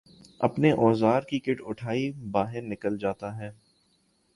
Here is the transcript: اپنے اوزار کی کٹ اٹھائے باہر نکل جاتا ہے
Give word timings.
اپنے 0.39 0.71
اوزار 0.77 1.21
کی 1.21 1.39
کٹ 1.39 1.61
اٹھائے 1.65 2.11
باہر 2.31 2.61
نکل 2.61 2.97
جاتا 2.97 3.35
ہے 3.37 3.51